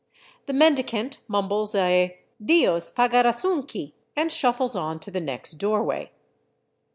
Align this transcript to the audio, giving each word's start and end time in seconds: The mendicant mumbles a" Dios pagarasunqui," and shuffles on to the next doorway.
The 0.47 0.53
mendicant 0.53 1.19
mumbles 1.27 1.75
a" 1.75 2.17
Dios 2.51 2.89
pagarasunqui," 2.89 3.93
and 4.15 4.31
shuffles 4.31 4.75
on 4.75 4.99
to 4.99 5.11
the 5.11 5.21
next 5.21 5.59
doorway. 5.59 6.09